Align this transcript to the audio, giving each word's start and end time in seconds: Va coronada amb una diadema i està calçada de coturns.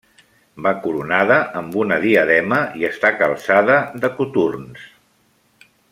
Va 0.67 0.71
coronada 0.85 1.37
amb 1.59 1.77
una 1.83 1.99
diadema 2.07 2.59
i 2.81 2.89
està 2.89 3.11
calçada 3.21 3.79
de 4.07 4.15
coturns. 4.17 4.91